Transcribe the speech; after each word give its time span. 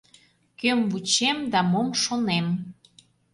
Кöм 0.59 0.79
вучем 0.89 1.37
да 1.51 1.59
мом 1.71 1.87
шонем– 2.01 2.47